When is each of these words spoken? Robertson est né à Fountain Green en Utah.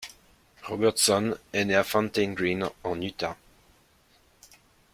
Robertson 0.67 1.37
est 1.53 1.63
né 1.65 1.75
à 1.75 1.83
Fountain 1.83 2.33
Green 2.33 2.67
en 2.83 2.99
Utah. 2.99 3.37